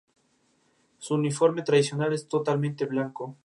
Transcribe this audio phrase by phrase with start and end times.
[0.97, 3.37] Su uniforme tradicional es totalmente blanco.